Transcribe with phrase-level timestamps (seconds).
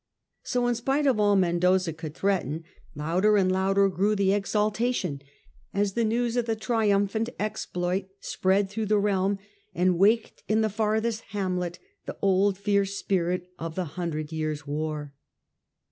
[0.41, 2.63] So, in spite of all Mendoza could threaten,
[2.95, 5.21] louder and louder grew the exultation
[5.75, 9.37] as the news of the triumphant exploit spread through the realm
[9.75, 11.77] and waked in the farthest hamlet
[12.07, 15.13] the old fierce spirit of the Hundred Years' War.